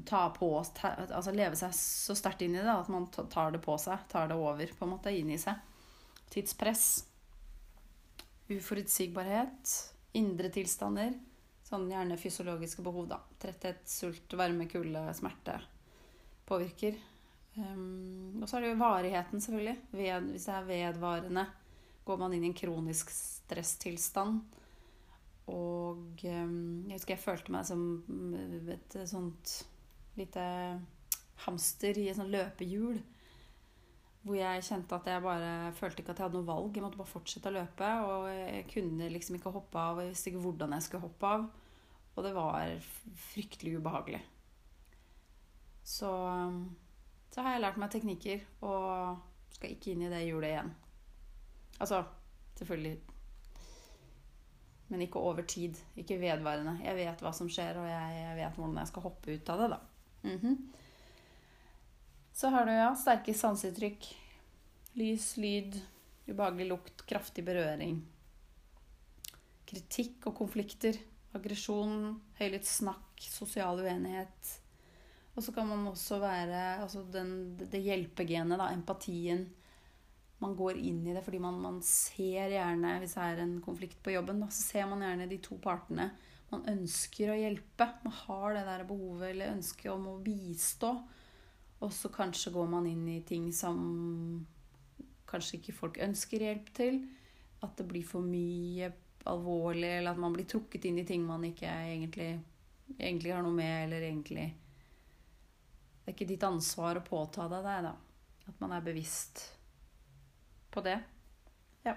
ta 0.08 0.30
på 0.32 0.48
oss 0.58 0.72
Altså 0.84 1.34
leve 1.36 1.58
seg 1.60 1.74
så 1.76 2.16
sterkt 2.16 2.42
inn 2.46 2.56
i 2.56 2.62
det 2.64 2.72
at 2.72 2.90
man 2.92 3.10
tar 3.12 3.52
det 3.56 3.62
på 3.64 3.76
seg. 3.82 4.06
Tar 4.12 4.30
det 4.32 4.38
over, 4.40 4.76
på 4.78 4.88
en 4.88 4.94
måte, 4.96 5.12
inn 5.12 5.32
i 5.34 5.40
seg. 5.42 5.60
Tidspress. 6.34 6.88
Uforutsigbarhet. 8.50 9.76
Indre 10.20 10.52
tilstander. 10.54 11.14
Sånn 11.68 11.88
gjerne 11.92 12.20
fysiologiske 12.22 12.84
behov, 12.86 13.08
da. 13.12 13.20
Tretthet, 13.42 13.86
sult, 13.90 14.36
varme, 14.38 14.68
kulde, 14.70 15.08
smerte 15.18 15.58
påvirker. 16.46 16.98
Um, 17.56 18.42
og 18.42 18.50
så 18.50 18.58
er 18.58 18.66
det 18.66 18.72
jo 18.74 18.82
varigheten, 18.82 19.42
selvfølgelig. 19.42 19.78
Ved, 19.94 20.32
hvis 20.34 20.48
det 20.50 20.56
er 20.56 20.68
vedvarende, 20.68 21.46
går 22.06 22.20
man 22.20 22.36
inn 22.36 22.46
i 22.46 22.52
en 22.52 22.58
kronisk 22.58 23.14
stresstilstand. 23.14 24.42
Og 25.52 26.24
um, 26.24 26.58
jeg 26.88 26.98
husker 26.98 27.16
jeg 27.16 27.24
følte 27.24 27.54
meg 27.54 27.68
som 27.68 27.82
et 28.72 28.98
sånt 29.10 29.58
lite 30.20 30.44
hamster 31.46 31.98
i 32.00 32.08
et 32.10 32.18
sånt 32.18 32.34
løpehjul. 32.34 33.02
Hvor 34.24 34.38
jeg 34.40 34.64
kjente 34.64 34.96
at 34.96 35.10
jeg 35.12 35.24
bare 35.26 35.74
følte 35.76 36.00
ikke 36.00 36.14
at 36.14 36.22
jeg 36.22 36.30
hadde 36.30 36.40
noe 36.40 36.48
valg. 36.48 36.70
Jeg 36.76 36.86
måtte 36.86 37.00
bare 37.00 37.12
fortsette 37.12 37.52
å 37.52 37.56
løpe. 37.58 37.90
Og 38.08 38.30
jeg 38.32 38.68
kunne 38.72 39.10
liksom 39.12 39.40
ikke 39.40 39.52
hoppe 39.56 39.82
av. 39.82 40.00
Jeg 40.00 40.14
visste 40.14 40.32
ikke 40.32 40.46
hvordan 40.46 40.78
jeg 40.78 40.86
skulle 40.88 41.04
hoppe 41.04 41.34
av. 41.38 41.50
Og 42.14 42.24
det 42.24 42.32
var 42.36 42.78
fryktelig 43.34 43.78
ubehagelig. 43.82 44.22
Så, 45.84 46.10
så 47.34 47.44
har 47.44 47.56
jeg 47.56 47.64
lært 47.66 47.80
meg 47.82 47.92
teknikker 47.92 48.46
og 48.64 49.18
skal 49.52 49.74
ikke 49.74 49.92
inn 49.92 50.06
i 50.06 50.12
det 50.14 50.22
hjulet 50.24 50.54
igjen. 50.54 50.70
Altså 51.82 52.04
selvfølgelig 52.56 53.00
Men 54.94 55.02
ikke 55.02 55.20
over 55.20 55.42
tid. 55.42 55.80
Ikke 55.98 56.20
vedvarende. 56.22 56.78
Jeg 56.86 56.96
vet 56.96 57.22
hva 57.26 57.32
som 57.34 57.50
skjer, 57.50 57.80
og 57.82 57.88
jeg 57.90 58.36
vet 58.38 58.56
hvordan 58.60 58.78
jeg 58.78 58.92
skal 58.92 59.06
hoppe 59.08 59.34
ut 59.34 59.50
av 59.50 59.64
det, 59.64 59.70
da. 59.74 59.80
Mm 60.24 60.40
-hmm. 60.40 60.58
Så 62.34 62.48
har 62.48 62.66
du 62.66 62.72
ja, 62.72 62.96
sterke 62.96 63.34
sanseinntrykk. 63.34 64.08
Lys, 64.94 65.38
lyd, 65.38 65.82
ubehagelig 66.28 66.68
lukt, 66.68 67.06
kraftig 67.06 67.46
berøring. 67.46 68.02
Kritikk 69.66 70.28
og 70.28 70.36
konflikter. 70.36 70.98
Aggresjon, 71.34 72.22
høylytt 72.38 72.66
snakk, 72.66 73.18
sosial 73.18 73.80
uenighet 73.82 74.60
Og 75.36 75.44
så 75.44 75.52
kan 75.52 75.66
man 75.68 75.88
også 75.88 76.20
være 76.22 76.82
altså 76.84 77.02
den, 77.10 77.58
det 77.58 77.82
hjelpegenet, 77.82 78.60
da, 78.60 78.70
empatien. 78.70 79.48
Man 80.44 80.58
går 80.60 80.78
inn 80.78 81.02
i 81.08 81.16
det 81.16 81.24
fordi 81.24 81.40
man, 81.40 81.58
man, 81.64 81.80
ser 81.88 82.52
gjerne, 82.52 82.98
hvis 83.00 83.16
det 83.16 83.26
er 83.26 83.42
en 83.46 83.58
konflikt 83.64 84.02
på 84.04 84.12
jobben, 84.12 84.42
da, 84.44 84.50
så 84.52 84.66
ser 84.66 84.88
man 84.92 85.04
gjerne 85.06 85.28
de 85.32 85.40
to 85.44 85.58
partene. 85.64 86.10
Man 86.52 86.66
ønsker 86.70 87.32
å 87.32 87.38
hjelpe. 87.40 87.88
Man 88.04 88.16
har 88.26 88.58
det 88.58 88.64
der 88.68 88.84
behovet 88.90 89.30
eller 89.32 89.54
ønsket 89.56 89.92
om 89.94 90.10
å 90.12 90.20
bistå. 90.22 90.92
Og 91.84 91.94
så 91.96 92.12
kanskje 92.14 92.54
går 92.56 92.68
man 92.72 92.88
inn 92.88 93.08
i 93.12 93.22
ting 93.28 93.50
som 93.56 93.80
kanskje 95.30 95.58
ikke 95.60 95.78
folk 95.80 95.98
ønsker 96.04 96.46
hjelp 96.46 96.70
til. 96.78 97.00
At 97.64 97.80
det 97.80 97.88
blir 97.90 98.06
for 98.08 98.26
mye 98.26 98.92
alvorlig, 99.32 99.90
eller 99.98 100.12
at 100.12 100.20
man 100.20 100.36
blir 100.36 100.48
trukket 100.50 100.86
inn 100.90 101.00
i 101.00 101.08
ting 101.08 101.24
man 101.26 101.46
ikke 101.48 101.70
egentlig, 101.72 102.34
egentlig 102.98 103.32
har 103.34 103.44
noe 103.46 103.56
med, 103.56 103.86
eller 103.86 104.04
egentlig 104.10 104.50
Det 106.04 106.12
er 106.12 106.16
ikke 106.18 106.28
ditt 106.34 106.44
ansvar 106.44 107.00
å 107.00 107.08
påta 107.08 107.48
deg 107.48 107.64
det, 107.64 107.78
da. 107.86 107.94
At 108.52 108.58
man 108.60 108.74
er 108.76 108.84
bevisst 108.84 109.46
på 110.74 110.82
det. 110.86 110.98
Ja. 111.86 111.96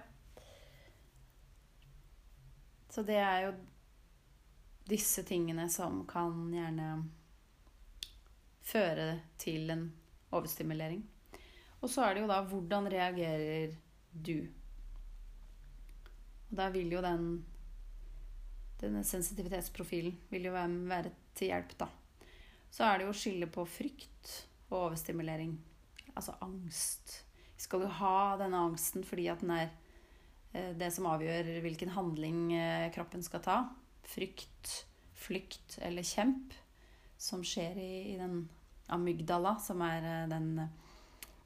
Så 2.92 3.04
det 3.06 3.18
er 3.22 3.46
jo 3.46 3.54
disse 4.86 5.24
tingene 5.26 5.66
som 5.72 6.04
kan 6.08 6.46
gjerne 6.54 6.90
føre 8.66 9.08
til 9.40 9.72
en 9.72 9.88
overstimulering. 10.34 11.02
Og 11.80 11.90
så 11.90 12.06
er 12.06 12.14
det 12.14 12.24
jo 12.24 12.30
da 12.30 12.40
hvordan 12.46 12.88
reagerer 12.92 13.74
du? 14.12 14.38
Og 16.46 16.56
der 16.60 16.72
vil 16.74 16.92
jo 16.94 17.02
den 17.04 17.28
denne 18.80 19.00
sensitivitetsprofilen 19.08 20.18
vil 20.28 20.50
jo 20.50 20.52
være 20.52 21.12
til 21.36 21.48
hjelp, 21.52 21.72
da. 21.80 21.88
Så 22.70 22.84
er 22.84 22.98
det 22.98 23.06
jo 23.06 23.14
å 23.14 23.16
skille 23.16 23.48
på 23.48 23.64
frykt 23.68 24.32
og 24.68 24.90
overstimulering. 24.90 25.54
Altså 26.12 26.34
angst. 26.44 27.22
Skal 27.66 27.82
jo 27.82 27.90
ha 27.98 28.36
denne 28.38 28.60
angsten 28.68 29.02
fordi 29.06 29.26
at 29.32 29.42
den 29.42 29.50
er 29.56 29.70
eh, 30.54 30.70
det 30.78 30.92
som 30.94 31.08
avgjør 31.10 31.56
hvilken 31.64 31.90
handling 31.96 32.52
eh, 32.54 32.92
kroppen 32.94 33.24
skal 33.26 33.42
ta. 33.42 33.56
Frykt, 34.06 34.86
flykt 35.18 35.80
eller 35.82 36.06
kjemp, 36.06 36.54
som 37.18 37.42
skjer 37.42 37.74
i, 37.82 38.14
i 38.14 38.16
den 38.20 38.44
amygdala, 38.94 39.56
som 39.62 39.82
er 39.82 40.06
eh, 40.06 40.28
den 40.30 40.68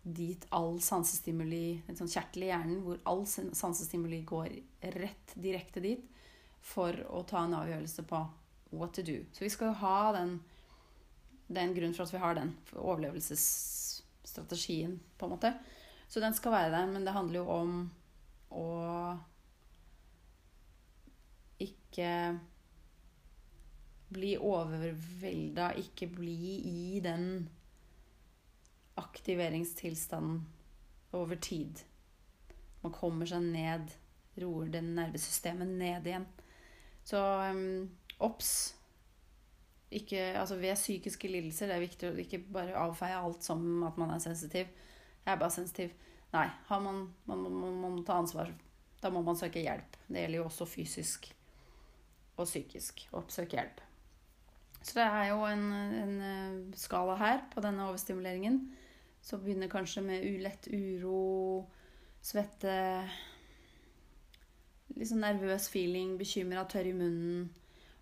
dit 0.03 0.47
all 0.57 0.79
sansestimuli 0.81 1.83
En 1.85 1.97
sånn 1.99 2.09
kjertel 2.09 2.43
i 2.47 2.49
hjernen 2.49 2.79
hvor 2.87 2.97
all 3.09 3.27
sansestimuli 3.29 4.23
går 4.25 4.49
rett 4.97 5.35
direkte 5.37 5.81
dit 5.85 6.01
for 6.65 6.97
å 7.13 7.21
ta 7.29 7.43
en 7.45 7.55
avgjørelse 7.59 8.03
på 8.09 8.19
what 8.77 8.93
to 8.97 9.03
do. 9.05 9.25
Så 9.33 9.45
vi 9.45 9.51
skal 9.53 9.67
jo 9.71 9.81
ha 9.83 10.13
den 10.17 10.31
Det 11.49 11.59
er 11.59 11.67
en 11.67 11.75
grunn 11.75 11.95
for 11.97 12.03
at 12.05 12.15
vi 12.15 12.23
har 12.23 12.35
den 12.39 12.51
overlevelsesstrategien, 12.79 15.01
på 15.19 15.27
en 15.27 15.33
måte. 15.35 15.51
Så 16.11 16.21
den 16.21 16.35
skal 16.35 16.53
være 16.53 16.71
der, 16.75 16.87
men 16.91 17.05
det 17.07 17.15
handler 17.15 17.39
jo 17.39 17.51
om 17.55 17.75
å 18.51 18.71
ikke 21.63 22.09
bli 24.11 24.33
overvelda, 24.35 25.69
ikke 25.79 26.09
bli 26.11 26.57
i 26.67 27.03
den 27.05 27.47
aktiveringstilstanden 28.99 30.43
over 31.15 31.39
tid. 31.39 31.79
Man 32.83 32.93
kommer 32.97 33.31
seg 33.31 33.47
ned, 33.47 33.95
roer 34.41 34.71
det 34.75 34.83
nervesystemet 34.87 35.71
ned 35.79 36.11
igjen. 36.11 36.27
Så 37.07 37.23
obs. 38.19 38.53
Um, 39.91 40.07
altså 40.39 40.57
ved 40.59 40.75
psykiske 40.79 41.29
lidelser 41.29 41.67
det 41.67 41.77
er 41.77 41.83
viktig 41.83 42.11
å 42.11 42.19
ikke 42.23 42.45
bare 42.55 42.79
avfeie 42.79 43.19
alt 43.19 43.43
som 43.47 43.83
at 43.87 43.99
man 43.99 44.15
er 44.15 44.23
sensitiv. 44.23 44.71
Jeg 45.25 45.33
er 45.35 45.41
bare 45.41 45.55
sensitiv. 45.55 45.93
Nei, 46.33 46.47
man, 46.71 47.03
man, 47.27 47.45
man, 47.45 47.79
man 47.83 47.95
må 47.99 48.03
ta 48.07 48.19
ansvar. 48.21 48.53
Da 49.01 49.11
må 49.11 49.23
man 49.27 49.39
søke 49.39 49.63
hjelp. 49.63 49.97
Det 50.09 50.25
gjelder 50.25 50.43
jo 50.43 50.49
også 50.49 50.69
fysisk 50.69 51.31
og 52.37 52.47
psykisk. 52.47 53.07
Oppsøke 53.17 53.59
hjelp. 53.59 53.81
Så 54.81 54.97
det 54.97 55.07
er 55.07 55.27
jo 55.33 55.43
en, 55.45 55.65
en 56.03 56.15
eh, 56.25 56.77
skala 56.79 57.17
her 57.21 57.43
på 57.53 57.63
denne 57.65 57.89
overstimuleringen. 57.89 58.63
Så 59.21 59.37
begynner 59.41 59.69
kanskje 59.69 60.03
med 60.05 60.25
ulett 60.25 60.71
uro, 60.73 61.67
svette 62.25 62.77
Litt 64.91 65.07
sånn 65.07 65.23
nervøs 65.23 65.69
feeling, 65.71 66.17
bekymra, 66.19 66.65
tørr 66.69 66.89
i 66.91 66.95
munnen. 66.97 67.45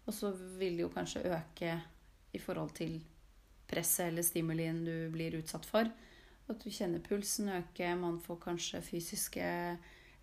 Og 0.08 0.14
så 0.16 0.30
vil 0.58 0.78
det 0.78 0.86
jo 0.86 0.92
kanskje 0.94 1.26
øke 1.28 1.74
i 2.32 2.40
forhold 2.40 2.72
til 2.78 2.96
presset 3.68 4.06
eller 4.08 4.24
stimulien 4.24 4.80
du 4.86 4.94
blir 5.12 5.36
utsatt 5.36 5.68
for. 5.68 5.90
At 6.48 6.64
du 6.64 6.70
kjenner 6.72 7.02
pulsen 7.04 7.50
øke, 7.52 7.92
man 8.00 8.18
får 8.24 8.40
kanskje 8.46 8.80
fysiske 8.84 9.44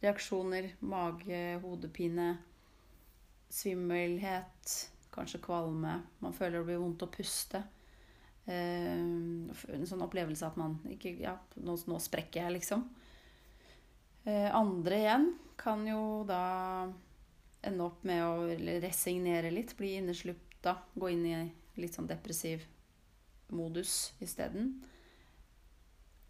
reaksjoner. 0.02 0.72
Mage, 0.82 1.60
hodepine, 1.62 2.32
svimmelhet, 3.54 4.76
kanskje 5.14 5.42
kvalme. 5.46 6.00
Man 6.20 6.34
føler 6.34 6.60
det 6.60 6.70
blir 6.72 6.82
vondt 6.82 7.06
å 7.06 7.12
puste. 7.14 7.62
Eh, 8.46 9.02
en 9.02 9.88
sånn 9.90 10.04
opplevelse 10.06 10.46
at 10.46 10.58
man 10.60 10.78
ikke 10.94 11.16
Ja, 11.18 11.34
nå, 11.58 11.78
nå 11.90 12.00
sprekker 12.02 12.44
jeg, 12.44 12.58
liksom. 12.60 12.88
Eh, 14.26 14.50
andre 14.54 15.02
igjen 15.02 15.28
kan 15.58 15.86
jo 15.88 16.24
da 16.28 16.88
ende 17.66 17.86
opp 17.86 18.04
med 18.06 18.22
å 18.26 18.82
resignere 18.82 19.54
litt, 19.54 19.74
bli 19.78 19.96
inneslupta, 20.00 20.76
gå 20.94 21.14
inn 21.14 21.26
i 21.30 21.38
litt 21.82 21.96
sånn 21.98 22.10
depressiv 22.10 22.66
modus 23.54 24.14
isteden. 24.22 24.76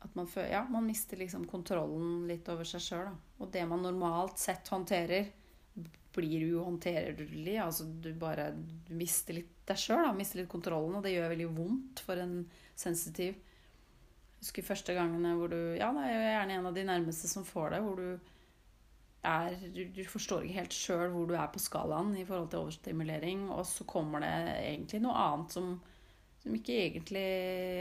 At 0.05 0.13
man, 0.13 0.27
føler, 0.29 0.51
ja, 0.53 0.61
man 0.69 0.85
mister 0.85 1.17
liksom 1.17 1.47
kontrollen 1.49 2.27
litt 2.29 2.47
over 2.53 2.67
seg 2.67 2.83
sjøl. 2.85 3.09
Og 3.41 3.49
det 3.53 3.63
man 3.69 3.81
normalt 3.83 4.37
sett 4.41 4.69
håndterer, 4.69 5.31
blir 6.15 6.45
uhåndterlig. 6.55 7.57
Altså 7.59 7.83
du 7.83 8.13
bare 8.19 8.51
du 8.55 8.93
mister 8.95 9.39
litt 9.39 9.51
deg 9.67 9.79
sjøl, 9.81 10.05
mister 10.15 10.41
litt 10.41 10.51
kontrollen, 10.51 10.95
og 10.97 11.03
det 11.03 11.15
gjør 11.15 11.33
veldig 11.33 11.49
vondt 11.57 12.03
for 12.05 12.21
en 12.21 12.37
sensitiv. 12.77 13.33
Jeg 13.35 14.45
husker 14.45 14.67
første 14.67 14.93
gangene 14.93 15.33
hvor 15.39 15.49
du 15.49 15.57
Ja, 15.79 15.89
det 15.95 16.05
er 16.05 16.13
jo 16.13 16.23
gjerne 16.29 16.57
en 16.59 16.69
av 16.69 16.77
de 16.77 16.85
nærmeste 16.85 17.31
som 17.31 17.47
får 17.47 17.75
det, 17.75 17.81
hvor 17.81 18.01
du 18.01 18.31
er 19.25 19.55
Du, 19.73 19.81
du 19.89 20.03
forstår 20.05 20.45
ikke 20.45 20.59
helt 20.59 20.75
sjøl 20.75 21.07
hvor 21.15 21.25
du 21.25 21.33
er 21.33 21.49
på 21.49 21.61
skalaen 21.63 22.13
i 22.13 22.25
forhold 22.27 22.51
til 22.51 22.61
overstimulering, 22.61 23.47
og 23.49 23.65
så 23.65 23.87
kommer 23.89 24.21
det 24.21 24.29
egentlig 24.59 25.01
noe 25.01 25.17
annet 25.17 25.55
som 25.57 25.71
som 26.45 26.53
ikke 26.53 26.77
egentlig 26.77 27.25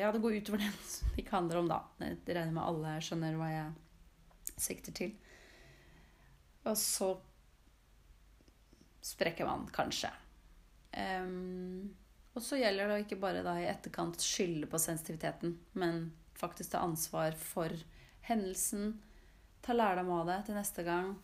Ja, 0.01 0.09
det 0.13 0.23
går 0.25 0.39
utover 0.41 0.63
den 0.63 0.77
det 1.13 1.21
ikke 1.21 1.37
handler 1.37 1.61
om, 1.61 1.69
da. 1.69 1.83
Jeg 2.01 2.17
regner 2.27 2.55
med 2.57 2.65
alle 2.65 2.95
skjønner 3.05 3.37
hva 3.39 3.51
jeg 3.53 4.55
sikter 4.57 4.97
til. 4.97 5.13
Og 6.65 6.79
så 6.81 7.11
sprekker 9.05 9.45
man 9.45 9.67
kanskje. 9.75 10.09
Um, 10.97 11.93
og 12.33 12.43
så 12.43 12.57
gjelder 12.59 12.89
det 12.89 12.97
å 12.97 13.05
ikke 13.05 13.21
bare 13.21 13.45
da 13.45 13.59
i 13.61 13.69
etterkant 13.69 14.23
skylde 14.25 14.67
på 14.71 14.81
sensitiviteten, 14.81 15.59
men 15.79 16.09
faktisk 16.39 16.73
ta 16.73 16.83
ansvar 16.87 17.37
for 17.39 17.75
hendelsen. 18.25 18.97
Ta 19.63 19.77
lærdom 19.77 20.11
av 20.17 20.27
det 20.33 20.41
til 20.49 20.59
neste 20.59 20.87
gang. 20.89 21.15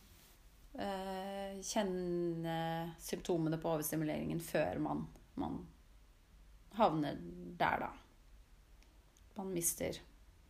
Uh, 0.77 1.57
kjenne 1.67 2.61
symptomene 3.03 3.59
på 3.59 3.73
overstimuleringen 3.73 4.45
før 4.45 4.79
man, 4.85 5.07
man 5.41 5.63
havner 6.79 7.17
der, 7.61 7.87
da. 7.87 7.91
Man 9.35 9.53
mister, 9.55 9.97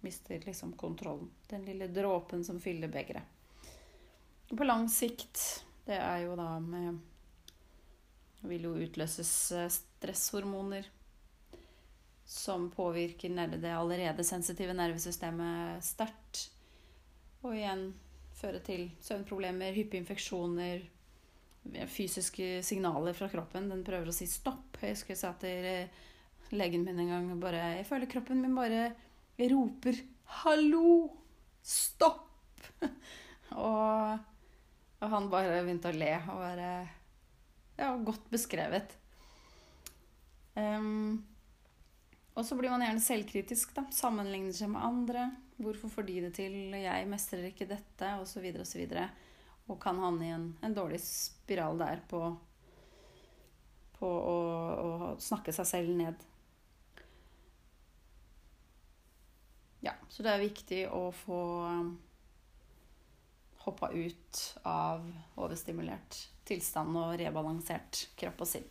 mister 0.00 0.40
liksom 0.44 0.72
kontrollen. 0.72 1.30
Den 1.48 1.64
lille 1.64 1.88
dråpen 1.88 2.44
som 2.44 2.60
fyller 2.60 2.88
begeret. 2.88 3.22
På 4.50 4.66
lang 4.66 4.88
sikt, 4.90 5.64
det 5.86 6.00
er 6.00 6.24
jo 6.24 6.34
da 6.38 6.56
med 6.58 6.98
vil 8.48 8.64
jo 8.64 8.76
utløses 8.80 9.30
eh, 9.52 9.68
stresshormoner 9.68 10.86
som 12.30 12.68
påvirker 12.70 13.32
det 13.58 13.72
allerede 13.74 14.24
sensitive 14.24 14.74
nervesystemet 14.76 15.82
sterkt. 15.84 16.44
Og 17.42 17.56
igjen 17.56 17.88
føre 18.38 18.60
til 18.64 18.86
søvnproblemer, 19.02 19.74
hyppige 19.74 20.04
infeksjoner, 20.04 20.84
fysiske 21.90 22.62
signaler 22.66 23.16
fra 23.16 23.28
kroppen. 23.32 23.68
Den 23.70 23.84
prøver 23.86 24.10
å 24.10 24.14
si 24.14 24.26
stopp. 24.30 24.78
Jeg 24.80 24.96
husker 24.96 25.14
jeg 25.14 25.20
sa 25.20 25.32
til 25.40 25.66
eh, 25.68 26.00
legen 26.56 26.84
min 26.86 26.98
en 26.98 27.12
gang 27.12 27.28
bare 27.40 27.76
Jeg 27.78 27.86
føler 27.86 28.10
kroppen 28.10 28.42
min 28.42 28.56
bare 28.56 28.90
roper 29.50 29.96
'hallo! 30.40 31.10
Stopp!' 31.62 32.64
og, 33.56 34.18
og 35.00 35.12
han 35.14 35.28
bare 35.32 35.62
begynte 35.62 35.92
å 35.92 35.96
le 35.96 36.12
og 36.28 36.40
bare 36.40 36.70
ja, 37.80 37.94
godt 37.96 38.28
beskrevet. 38.32 38.96
Um, 40.54 41.22
og 42.36 42.44
så 42.46 42.56
blir 42.56 42.72
man 42.72 42.84
gjerne 42.84 43.02
selvkritisk. 43.04 43.74
da, 43.76 43.86
Sammenligner 43.94 44.52
seg 44.56 44.72
med 44.72 44.84
andre. 44.84 45.30
Hvorfor 45.60 45.92
får 45.92 46.08
de 46.08 46.20
det 46.26 46.32
til? 46.36 46.54
Jeg 46.76 47.08
mestrer 47.08 47.48
ikke 47.50 47.68
dette, 47.68 48.12
osv. 48.20 48.44
Og, 48.52 48.66
så 48.68 48.78
videre, 48.80 49.08
og, 49.08 49.29
og 49.70 49.78
kan 49.82 50.00
havne 50.02 50.26
i 50.26 50.32
en, 50.34 50.46
en 50.64 50.74
dårlig 50.74 50.98
spiral 51.04 51.78
der 51.80 52.02
på, 52.10 52.24
på 53.98 54.10
å, 54.10 54.36
å, 54.82 55.10
snakke 55.22 55.54
seg 55.54 55.68
selv 55.68 55.94
ned. 56.00 56.26
Ja, 59.86 59.94
Så 60.12 60.26
det 60.26 60.34
er 60.34 60.42
viktig 60.42 60.82
å 60.92 61.06
få 61.22 61.40
um, 61.70 61.94
hoppa 63.64 63.92
ut 63.94 64.42
av 64.68 65.06
overstimulert 65.40 66.18
tilstand 66.48 66.98
og 66.98 67.14
rebalansert 67.20 68.08
kropp 68.18 68.44
og 68.44 68.50
sinn. 68.50 68.68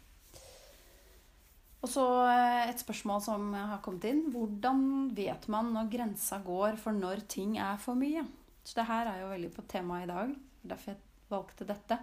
Og 1.79 1.87
så 1.87 2.03
eh, 2.27 2.67
et 2.67 2.81
spørsmål 2.81 3.21
som 3.23 3.53
har 3.55 3.79
kommet 3.85 4.09
inn. 4.09 4.25
Hvordan 4.33 4.81
vet 5.15 5.47
man 5.51 5.71
når 5.71 5.91
grensa 5.93 6.41
går 6.43 6.75
for 6.81 6.95
når 6.95 7.23
ting 7.31 7.55
er 7.61 7.79
for 7.79 7.95
mye? 7.95 8.25
Så 8.67 8.75
det 8.81 8.89
her 8.89 9.07
er 9.07 9.21
jo 9.23 9.31
veldig 9.31 9.51
på 9.55 9.63
temaet 9.71 10.05
i 10.05 10.11
dag. 10.11 10.33
Derfor 10.61 10.93
jeg 10.93 11.01
valgte 11.29 11.67
dette. 11.69 11.99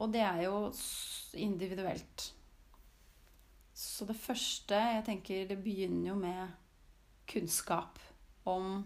Og 0.00 0.12
det 0.12 0.22
er 0.24 0.44
jo 0.46 0.56
individuelt. 1.38 2.32
Så 3.72 4.06
det 4.06 4.18
første 4.20 4.76
jeg 4.76 5.04
tenker 5.06 5.46
Det 5.48 5.58
begynner 5.58 6.12
jo 6.12 6.16
med 6.18 6.58
kunnskap 7.32 7.98
om 8.48 8.82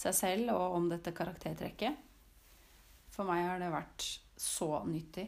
seg 0.00 0.14
selv 0.16 0.54
og 0.54 0.76
om 0.78 0.88
dette 0.88 1.12
karaktertrekket. 1.12 1.98
For 3.12 3.28
meg 3.28 3.44
har 3.44 3.60
det 3.60 3.72
vært 3.72 4.06
så 4.40 4.70
nyttig. 4.88 5.26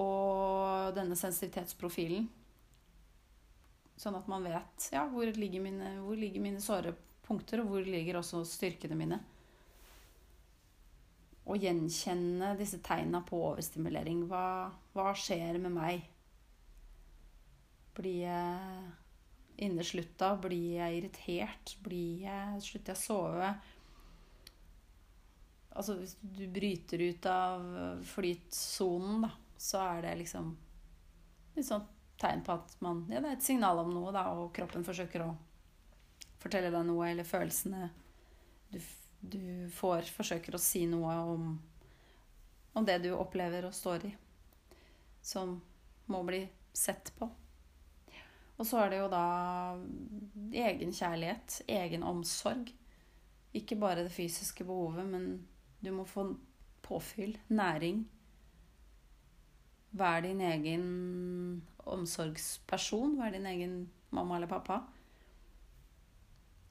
Og 0.00 0.90
denne 0.96 1.18
sensitivitetsprofilen. 1.18 2.26
Sånn 4.00 4.16
at 4.16 4.30
man 4.32 4.46
vet 4.48 4.88
ja, 4.94 5.04
hvor 5.12 5.28
ligger 5.36 5.62
mine, 5.62 5.92
hvor 6.00 6.18
ligger 6.18 6.42
mine 6.42 6.62
såre 6.64 6.94
punkter, 7.26 7.60
og 7.62 7.70
hvor 7.70 7.84
ligger 7.84 8.18
også 8.18 8.40
styrkene 8.48 8.96
mine. 8.98 9.20
Å 11.50 11.56
gjenkjenne 11.58 12.54
disse 12.58 12.78
tegna 12.86 13.24
på 13.26 13.40
overstimulering. 13.50 14.22
Hva, 14.30 14.70
hva 14.94 15.10
skjer 15.18 15.58
med 15.58 15.74
meg? 15.74 16.06
Blir 17.96 18.20
jeg 18.22 19.64
inneslutta? 19.66 20.36
Blir 20.40 20.78
jeg 20.78 21.00
irritert? 21.00 21.74
Blir 21.82 22.24
jeg, 22.28 22.62
slutter 22.64 22.94
jeg 22.94 23.00
å 23.00 23.02
sove? 23.02 23.52
Altså 25.70 25.96
hvis 25.98 26.16
du 26.22 26.44
bryter 26.50 27.02
ut 27.02 27.26
av 27.30 27.66
flytsonen, 28.10 29.26
da, 29.26 29.30
så 29.60 29.82
er 29.84 30.06
det 30.06 30.16
liksom 30.22 30.50
et 31.54 31.66
sånt 31.66 31.90
tegn 32.20 32.42
på 32.44 32.54
at 32.58 32.74
man 32.84 33.04
Ja, 33.08 33.20
det 33.22 33.30
er 33.30 33.38
et 33.38 33.46
signal 33.46 33.80
om 33.82 33.92
noe, 33.94 34.12
da, 34.14 34.26
og 34.36 34.50
kroppen 34.56 34.84
forsøker 34.86 35.24
å 35.24 35.30
fortelle 36.40 36.72
deg 36.72 36.86
noe, 36.88 37.10
eller 37.10 37.28
følelsene 37.28 37.90
du, 38.70 38.80
du 39.20 39.68
får, 39.74 40.08
forsøker 40.16 40.56
å 40.56 40.62
si 40.62 40.86
noe 40.88 41.14
om, 41.34 41.52
om 42.72 42.86
det 42.86 43.00
du 43.04 43.10
opplever 43.14 43.66
og 43.68 43.76
står 43.76 44.06
i, 44.08 44.12
som 45.22 45.58
må 46.10 46.22
bli 46.26 46.42
sett 46.72 47.12
på. 47.18 47.28
Og 48.60 48.66
så 48.68 48.82
er 48.82 48.92
det 48.92 49.00
jo 49.00 49.08
da 49.12 49.24
egen 50.68 50.92
kjærlighet, 50.92 51.62
egen 51.68 52.04
omsorg. 52.04 52.68
Ikke 53.56 53.78
bare 53.80 54.04
det 54.04 54.12
fysiske 54.12 54.66
behovet, 54.68 55.06
men 55.08 55.30
du 55.80 55.88
må 55.96 56.04
få 56.04 56.26
påfyll, 56.84 57.38
næring. 57.48 58.02
Vær 59.96 60.20
din 60.22 60.42
egen 60.44 60.84
omsorgsperson. 61.88 63.16
Vær 63.18 63.32
din 63.32 63.48
egen 63.48 63.78
mamma 64.12 64.36
eller 64.36 64.50
pappa. 64.50 64.82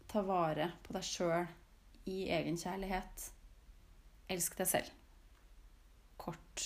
Ta 0.09 0.21
vare 0.25 0.71
på 0.85 0.93
deg 0.93 1.05
sjøl 1.05 1.49
i 2.09 2.19
egenkjærlighet. 2.33 3.29
Elsk 4.29 4.57
deg 4.59 4.69
selv. 4.69 4.91
Kort 6.19 6.65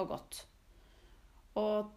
og 0.00 0.08
godt. 0.10 0.40
Og 1.60 1.92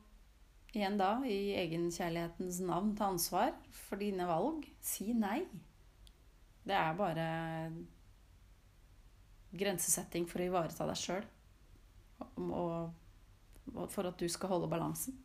igjen 0.75 0.97
da, 0.99 1.13
i 1.25 1.55
egenkjærlighetens 1.57 2.59
navn, 2.65 2.93
ta 2.97 3.09
ansvar 3.09 3.53
for 3.73 4.01
dine 4.01 4.27
valg. 4.29 4.67
Si 4.83 5.13
nei. 5.17 5.41
Det 6.67 6.75
er 6.75 6.97
bare 6.99 7.27
grensesetting 9.57 10.27
for 10.29 10.43
å 10.43 10.49
ivareta 10.49 10.87
deg 10.89 10.99
sjøl. 10.99 11.27
Og, 12.35 12.91
for 13.93 14.09
at 14.09 14.19
du 14.19 14.27
skal 14.31 14.53
holde 14.53 14.69
balansen. 14.71 15.15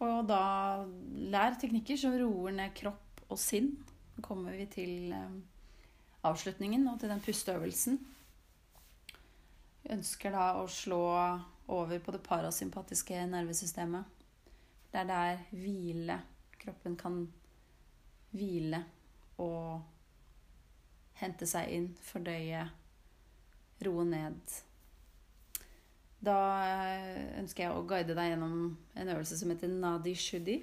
Og 0.00 0.24
da 0.28 0.42
lær 1.32 1.56
teknikker 1.60 1.98
som 2.00 2.14
roer 2.16 2.54
ned 2.56 2.76
kropp 2.76 3.24
og 3.28 3.40
sinn. 3.40 3.74
Kommer 4.24 4.56
vi 4.56 4.66
til 4.72 5.12
um, 5.16 5.40
avslutningen 6.26 6.88
og 6.88 7.00
til 7.00 7.12
den 7.12 7.22
pusteøvelsen. 7.24 7.98
Vi 9.82 9.92
ønsker 9.96 10.34
da 10.34 10.52
å 10.60 10.66
slå 10.70 11.02
over 11.70 12.02
på 12.02 12.14
det 12.14 12.22
parasympatiske 12.26 13.22
nervesystemet. 13.30 14.04
Det 14.90 15.00
er 15.00 15.08
der 15.08 15.44
hvile 15.54 16.20
Kroppen 16.60 16.96
kan 17.00 17.22
hvile 18.36 18.82
og 19.40 19.80
hente 21.20 21.46
seg 21.48 21.70
inn, 21.72 21.86
fordøye 22.04 22.66
roe 23.86 24.04
ned. 24.04 24.58
Da 26.20 26.36
eh, 26.68 27.38
ønsker 27.40 27.64
jeg 27.64 27.72
å 27.72 27.86
guide 27.88 28.16
deg 28.16 28.34
gjennom 28.34 28.74
en 28.76 29.12
øvelse 29.14 29.38
som 29.40 29.52
heter 29.52 29.72
Nadi 29.72 30.12
Shudi. 30.12 30.58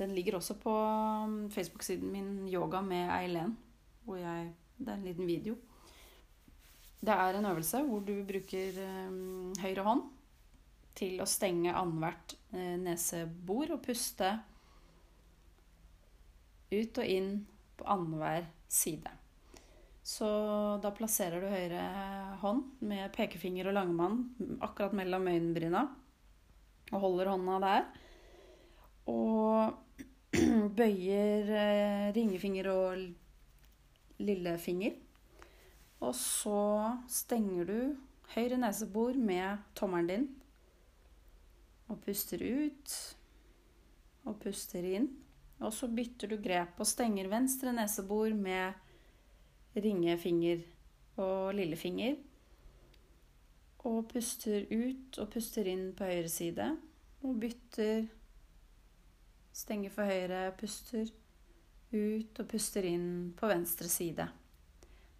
Den 0.00 0.14
ligger 0.16 0.38
også 0.38 0.56
på 0.56 0.72
um, 0.72 1.50
Facebook-siden 1.52 2.08
min 2.08 2.48
Yoga 2.48 2.80
med 2.80 3.10
Eileen. 3.12 3.58
Hvor 4.06 4.16
jeg, 4.16 4.54
det 4.80 4.88
er 4.88 4.96
en 4.96 5.04
liten 5.04 5.28
video. 5.28 5.56
Det 7.00 7.12
er 7.12 7.36
en 7.36 7.48
øvelse 7.48 7.82
hvor 7.86 8.02
du 8.04 8.14
bruker 8.28 8.80
um, 9.08 9.52
høyre 9.60 9.84
hånd 9.86 10.02
til 10.98 11.20
å 11.22 11.28
stenge 11.28 11.72
annethvert 11.76 12.34
uh, 12.52 12.76
nesebor 12.80 13.76
og 13.76 13.82
puste 13.84 14.34
ut 16.70 17.00
og 17.00 17.06
inn 17.06 17.32
på 17.78 17.88
annenhver 17.88 18.50
side. 18.70 19.16
Så 20.10 20.26
da 20.82 20.90
plasserer 20.96 21.42
du 21.42 21.48
høyre 21.52 21.82
hånd 22.40 22.80
med 22.88 23.12
pekefinger 23.14 23.68
og 23.70 23.76
langmann 23.76 24.22
akkurat 24.64 24.94
mellom 24.96 25.28
øyenbryna. 25.28 25.84
Og 26.90 27.04
holder 27.04 27.30
hånda 27.30 27.58
der. 27.62 27.84
Og 29.12 30.00
bøyer 30.78 31.52
eh, 31.60 32.06
ringefinger 32.16 32.70
og 32.72 33.04
lillefinger. 34.20 34.94
Og 36.00 36.14
så 36.16 36.60
stenger 37.10 37.66
du 37.68 37.80
høyre 38.34 38.60
nesebor 38.60 39.16
med 39.18 39.64
tommelen 39.76 40.08
din. 40.10 40.28
Og 41.90 42.00
puster 42.04 42.40
ut. 42.44 42.94
Og 44.24 44.38
puster 44.40 44.86
inn. 44.86 45.10
Og 45.60 45.72
så 45.76 45.90
bytter 45.92 46.30
du 46.30 46.38
grep 46.40 46.78
og 46.80 46.88
stenger 46.88 47.28
venstre 47.28 47.72
nesebor 47.76 48.32
med 48.36 49.76
ringefinger 49.76 50.62
og 51.20 51.54
lillefinger. 51.58 52.16
Og 53.84 54.06
puster 54.08 54.64
ut 54.70 55.18
og 55.20 55.28
puster 55.32 55.68
inn 55.68 55.90
på 55.96 56.08
høyre 56.08 56.32
side. 56.32 56.70
Og 57.24 57.36
bytter. 57.40 58.08
Stenger 59.52 59.92
for 59.92 60.08
høyre, 60.08 60.44
puster 60.56 61.10
ut 61.90 62.40
og 62.42 62.48
puster 62.50 62.86
inn 62.86 63.32
på 63.38 63.48
venstre 63.50 63.88
side. 63.90 64.26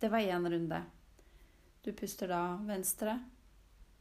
Det 0.00 0.08
var 0.08 0.24
én 0.24 0.48
runde. 0.50 0.82
Du 1.82 1.92
puster 1.96 2.28
da 2.30 2.56
venstre, 2.68 3.18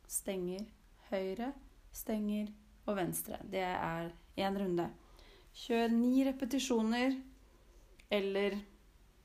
stenger 0.08 0.66
høyre, 1.10 1.52
stenger 1.96 2.50
og 2.86 2.98
venstre. 3.00 3.40
Det 3.44 3.64
er 3.64 4.12
én 4.40 4.60
runde. 4.60 4.90
Kjør 5.60 5.90
ni 5.94 6.24
repetisjoner 6.28 7.18
eller 8.10 8.60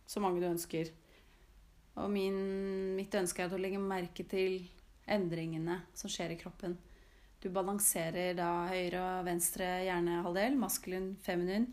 så 0.07 0.21
mange 0.21 0.41
du 0.41 0.49
ønsker. 0.49 0.91
Og 2.01 2.11
min, 2.11 2.39
mitt 2.97 3.15
ønske 3.15 3.45
er 3.45 3.55
å 3.55 3.61
legge 3.61 3.79
merke 3.79 4.27
til 4.27 4.65
endringene 5.07 5.81
som 5.95 6.11
skjer 6.11 6.35
i 6.35 6.41
kroppen. 6.41 6.77
Du 7.41 7.51
balanserer 7.53 8.33
da 8.39 8.65
høyre 8.71 9.03
og 9.05 9.27
venstre 9.29 9.67
hjernehalvdel, 9.85 10.57
maskulin, 10.59 11.13
feminin, 11.23 11.69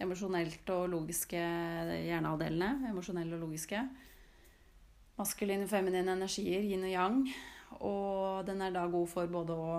emosjonelt 0.00 0.70
og 0.74 0.88
logiske 0.92 1.40
hjernehalvdelene. 1.40 2.90
Emosjonelle 2.90 3.36
og 3.36 3.46
logiske. 3.46 3.82
Maskuline 5.20 5.66
og 5.66 5.72
feminine 5.72 6.16
energier, 6.16 6.64
yin 6.64 6.86
og 6.88 6.92
yang. 6.94 7.20
Og 7.80 8.46
den 8.48 8.62
er 8.64 8.72
da 8.74 8.86
god 8.90 9.08
for 9.10 9.30
både 9.30 9.56
å 9.56 9.74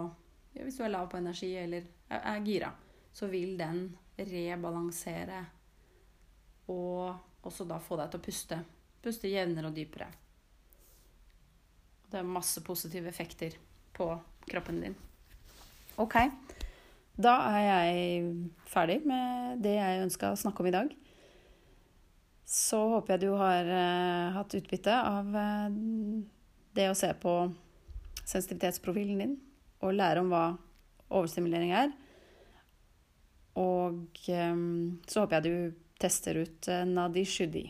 ja, 0.51 0.65
Hvis 0.65 0.77
du 0.77 0.83
er 0.83 0.91
lav 0.91 1.07
på 1.07 1.19
energi 1.19 1.53
eller 1.55 1.85
er, 2.09 2.19
er 2.19 2.43
gira, 2.43 2.71
så 3.13 3.29
vil 3.31 3.55
den 3.59 3.85
rebalansere 4.19 5.45
og 6.71 7.47
også 7.47 7.65
da 7.67 7.79
få 7.81 7.97
deg 7.99 8.11
til 8.11 8.19
å 8.19 8.25
puste 8.25 8.59
Puste 9.01 9.31
jevnere 9.31 9.71
og 9.71 9.73
dypere. 9.73 10.05
Det 12.11 12.19
er 12.19 12.27
masse 12.27 12.61
positive 12.61 13.09
effekter 13.09 13.55
på 13.97 14.05
kroppen 14.45 14.77
din. 14.83 14.95
Ok. 15.97 16.19
Da 17.19 17.33
er 17.51 17.63
jeg 17.65 18.33
ferdig 18.71 19.01
med 19.07 19.61
det 19.63 19.75
jeg 19.75 20.03
ønska 20.05 20.31
å 20.31 20.39
snakke 20.39 20.63
om 20.63 20.69
i 20.69 20.75
dag. 20.75 20.93
Så 22.47 22.79
håper 22.95 23.15
jeg 23.15 23.23
du 23.25 23.35
har 23.39 23.67
uh, 23.67 24.31
hatt 24.35 24.55
utbytte 24.57 24.95
av 24.95 25.35
uh, 25.35 25.67
det 26.75 26.87
å 26.91 26.97
se 26.97 27.11
på 27.19 27.35
sensitivitetsprofilen 28.21 29.23
din 29.23 29.37
og 29.81 29.95
lære 29.97 30.23
om 30.23 30.31
hva 30.31 30.45
overstimulering 31.09 31.73
er. 31.75 31.93
Og 33.59 34.03
um, 34.31 34.99
så 35.07 35.23
håper 35.23 35.39
jeg 35.39 35.47
du 35.47 35.79
tester 36.01 36.41
ut 36.43 36.71
Nadi 36.89 37.25
Shudi. 37.27 37.65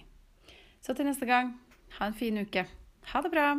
Så 0.81 0.95
til 0.97 1.09
neste 1.09 1.29
gang, 1.29 1.55
ha 1.99 2.09
en 2.09 2.17
fin 2.17 2.41
uke. 2.41 2.65
Ha 3.11 3.25
det 3.25 3.33
bra! 3.33 3.53